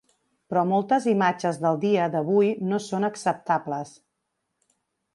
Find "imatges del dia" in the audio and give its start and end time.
1.11-2.09